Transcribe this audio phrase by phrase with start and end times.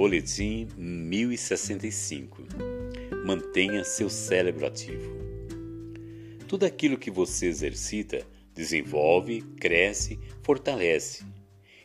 [0.00, 2.42] Boletim 1065
[3.26, 5.14] Mantenha seu cérebro ativo.
[6.48, 11.22] Tudo aquilo que você exercita desenvolve, cresce, fortalece.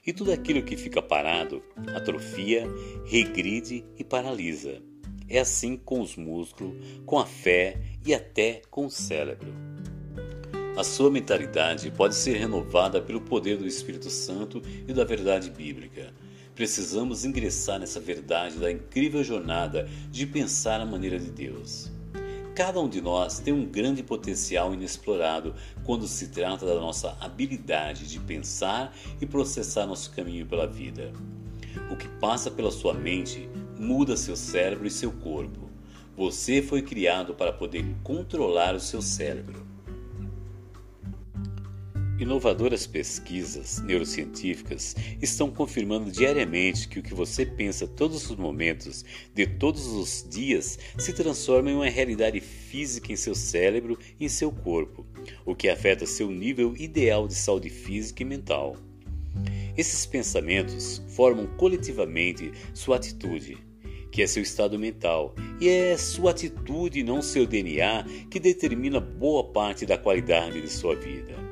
[0.07, 1.61] E tudo aquilo que fica parado
[1.93, 2.65] atrofia,
[3.05, 4.81] regride e paralisa.
[5.27, 6.73] É assim com os músculos,
[7.05, 9.53] com a fé e até com o cérebro.
[10.77, 16.13] A sua mentalidade pode ser renovada pelo poder do Espírito Santo e da verdade bíblica.
[16.55, 21.91] Precisamos ingressar nessa verdade da incrível jornada de pensar a maneira de Deus.
[22.55, 28.07] Cada um de nós tem um grande potencial inexplorado quando se trata da nossa habilidade
[28.07, 31.11] de pensar e processar nosso caminho pela vida.
[31.91, 35.69] O que passa pela sua mente muda seu cérebro e seu corpo.
[36.15, 39.64] Você foi criado para poder controlar o seu cérebro.
[42.17, 49.45] Inovadoras pesquisas neurocientíficas estão confirmando diariamente que o que você pensa todos os momentos de
[49.45, 54.49] todos os dias se transforma em uma realidade física em seu cérebro e em seu
[54.49, 55.05] corpo,
[55.45, 58.77] o que afeta seu nível ideal de saúde física e mental.
[59.75, 63.57] Esses pensamentos formam coletivamente sua atitude,
[64.09, 69.43] que é seu estado mental, e é sua atitude, não seu DNA, que determina boa
[69.51, 71.44] parte da qualidade de sua vida.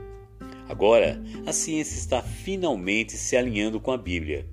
[0.68, 4.48] Agora, a ciência está finalmente se alinhando com a Bíblia,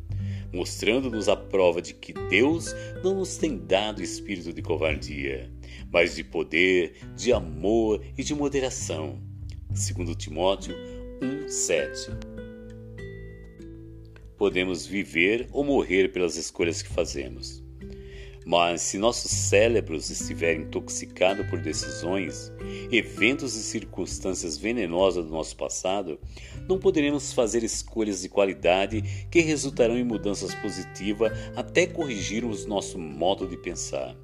[0.53, 5.51] mostrando-nos a prova de que Deus não nos tem dado espírito de covardia,
[5.91, 9.21] mas de poder, de amor e de moderação.
[9.73, 10.75] Segundo Timóteo
[11.23, 12.11] 1:7.
[14.37, 17.63] Podemos viver ou morrer pelas escolhas que fazemos.
[18.47, 22.51] Mas se nossos cérebros estiverem intoxicados por decisões,
[22.91, 26.19] eventos e circunstâncias venenosas do nosso passado,
[26.67, 33.47] não poderemos fazer escolhas de qualidade que resultarão em mudanças positivas até corrigirmos nosso modo
[33.47, 34.17] de pensar.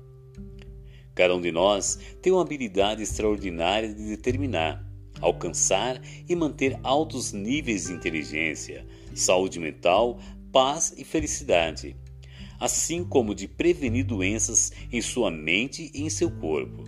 [1.15, 4.85] Cada um de nós tem uma habilidade extraordinária de determinar,
[5.21, 10.19] alcançar e manter altos níveis de inteligência, saúde mental,
[10.51, 11.97] paz e felicidade
[12.59, 16.85] assim como de prevenir doenças em sua mente e em seu corpo.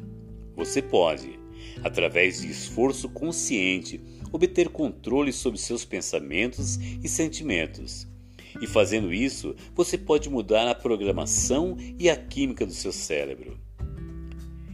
[0.56, 1.38] Você pode,
[1.82, 4.00] através de esforço consciente,
[4.32, 8.06] obter controle sobre seus pensamentos e sentimentos.
[8.60, 13.58] E fazendo isso, você pode mudar a programação e a química do seu cérebro.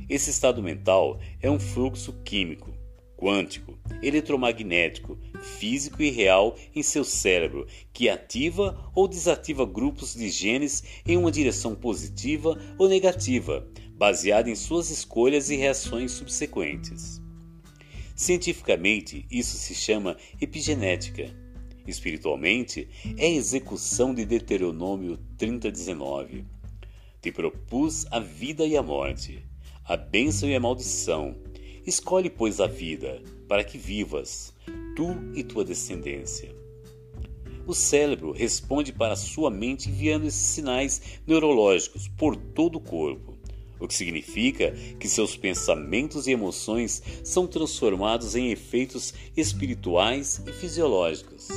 [0.09, 2.84] Esse estado mental é um fluxo químico
[3.25, 10.85] quântico, eletromagnético, físico e real em seu cérebro, que ativa ou desativa grupos de genes
[11.07, 17.23] em uma direção positiva ou negativa, baseada em suas escolhas e reações subsequentes.
[18.15, 21.35] Cientificamente, isso se chama epigenética.
[21.87, 22.87] Espiritualmente,
[23.17, 26.45] é a execução de Deuteronômio 30:19.
[27.23, 29.43] Te propus a vida e a morte,
[29.83, 31.44] a bênção e a maldição
[31.87, 34.55] Escolhe, pois, a vida, para que vivas,
[34.97, 36.55] tu e tua descendência.
[37.67, 43.37] O cérebro responde para sua mente enviando esses sinais neurológicos por todo o corpo,
[43.78, 51.49] o que significa que seus pensamentos e emoções são transformados em efeitos espirituais e fisiológicos.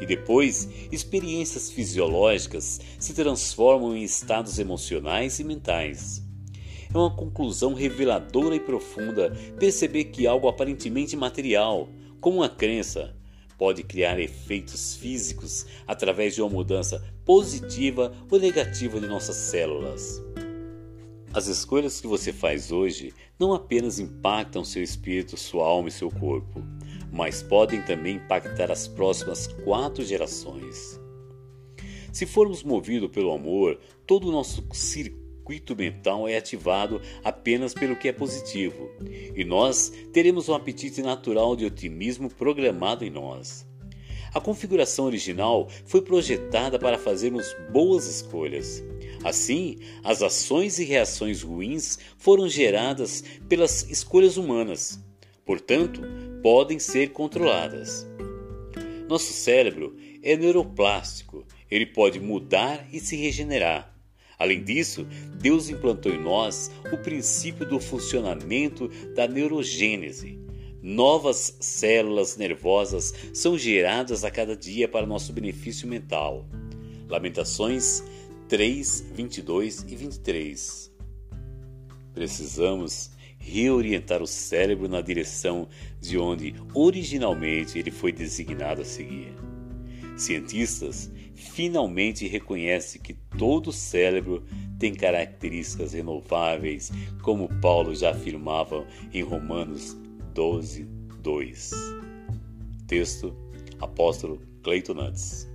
[0.00, 6.28] E depois, experiências fisiológicas se transformam em estados emocionais e mentais
[6.92, 11.88] é uma conclusão reveladora e profunda perceber que algo aparentemente material,
[12.20, 13.14] como uma crença,
[13.56, 20.20] pode criar efeitos físicos através de uma mudança positiva ou negativa de nossas células.
[21.32, 26.10] As escolhas que você faz hoje não apenas impactam seu espírito, sua alma e seu
[26.10, 26.60] corpo,
[27.12, 30.98] mas podem também impactar as próximas quatro gerações.
[32.12, 37.96] Se formos movidos pelo amor, todo o nosso circuito circuito mental é ativado apenas pelo
[37.96, 38.90] que é positivo,
[39.34, 43.66] e nós teremos um apetite natural de otimismo programado em nós.
[44.32, 48.84] A configuração original foi projetada para fazermos boas escolhas.
[49.24, 55.00] Assim, as ações e reações ruins foram geradas pelas escolhas humanas,
[55.44, 56.00] portanto,
[56.42, 58.06] podem ser controladas.
[59.08, 63.99] Nosso cérebro é neuroplástico, ele pode mudar e se regenerar.
[64.40, 70.40] Além disso, Deus implantou em nós o princípio do funcionamento da neurogênese.
[70.82, 76.46] Novas células nervosas são geradas a cada dia para nosso benefício mental.
[77.06, 78.02] Lamentações
[78.48, 80.90] 3, 22 e 23.
[82.14, 85.68] Precisamos reorientar o cérebro na direção
[86.00, 89.34] de onde originalmente ele foi designado a seguir.
[90.16, 94.44] Cientistas finalmente reconhece que todo cérebro
[94.78, 96.90] tem características renováveis,
[97.22, 99.96] como Paulo já afirmava em Romanos
[100.34, 100.84] 12,
[101.22, 101.70] 2.
[102.86, 103.34] Texto
[103.80, 105.48] Apóstolo Cleiton Nantes.